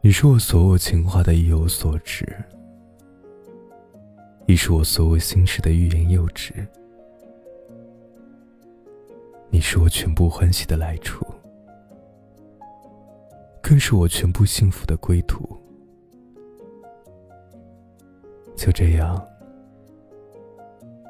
[0.00, 2.24] 你是我所有情话的意有所指，
[4.46, 6.54] 亦是我所有心事的欲言又止。
[9.50, 11.26] 你是我全部欢喜的来处，
[13.60, 15.44] 更是我全部幸福的归途。
[18.56, 19.20] 就这样，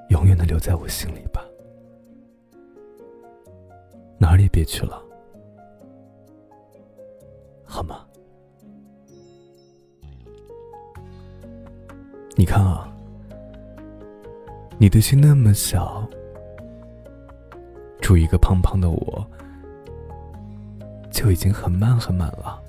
[0.08, 1.44] 永远的留在我心里吧，
[4.18, 5.02] 哪儿也别去了，
[7.64, 8.06] 好吗？
[12.38, 12.88] 你看啊，
[14.78, 16.08] 你的心那么小，
[18.00, 19.26] 住一个胖胖的我，
[21.10, 22.62] 就已经很满很满了，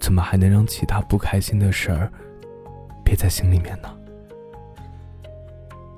[0.00, 2.10] 怎么还能让其他不开心的事儿
[3.04, 3.94] 憋在心里面呢？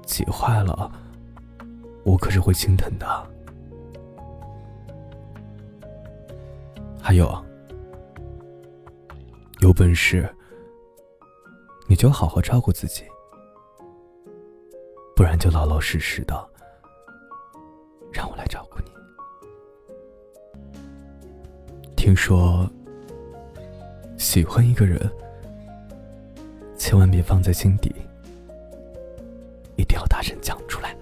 [0.05, 0.91] 挤坏了，
[2.05, 3.07] 我可是会心疼的。
[7.01, 7.33] 还有，
[9.61, 10.29] 有本事。
[11.89, 13.05] 你就好好照顾自己，
[15.15, 16.35] 不然就老老实实的
[18.13, 18.91] 让我来照顾你。
[21.95, 22.69] 听说
[24.19, 25.01] 喜欢一个人，
[26.77, 27.95] 千万别放在心底，
[29.77, 30.97] 一定要大声讲出来，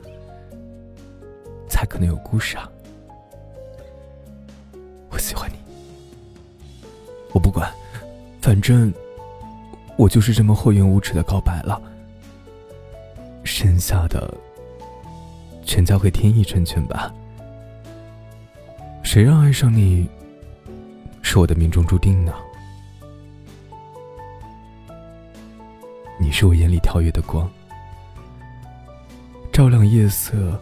[1.67, 2.71] 才可能有故事啊！
[5.11, 5.57] 我喜欢你，
[7.33, 7.73] 我不管，
[8.43, 8.93] 反正。
[9.97, 11.81] 我就是这么厚颜无耻的告白了，
[13.45, 14.33] 剩下的
[15.65, 17.13] 全交给天意成全吧。
[19.03, 20.09] 谁让爱上你
[21.23, 22.35] 是我的命中注定呢？
[26.19, 27.49] 你是我眼里跳跃的光，
[29.53, 30.61] 照亮夜色，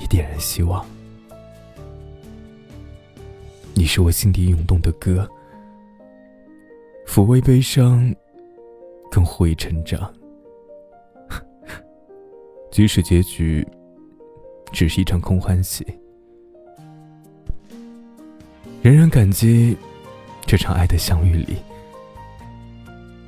[0.00, 0.84] 也点燃希望。
[3.74, 5.28] 你是我心底涌动的歌。
[7.12, 8.10] 抚慰悲伤，
[9.10, 10.10] 更护育成长。
[12.72, 13.68] 即使结局
[14.72, 15.86] 只是一场空欢喜。
[18.80, 19.76] 仍然感激
[20.46, 21.58] 这场爱的相遇里。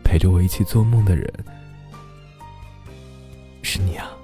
[0.02, 1.30] 陪着我一起做梦的人。
[3.60, 4.16] 是你啊。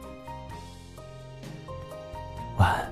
[2.57, 2.90] 晚安。